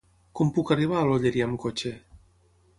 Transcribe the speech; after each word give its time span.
Com 0.39 0.49
puc 0.55 0.71
arribar 0.77 0.97
a 1.01 1.05
l'Olleria 1.09 1.47
amb 1.51 1.61
cotxe? 1.67 1.95